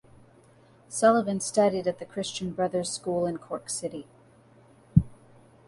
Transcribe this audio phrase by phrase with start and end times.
[0.89, 4.07] Sullivan studied at the Christian Brothers school in Cork city.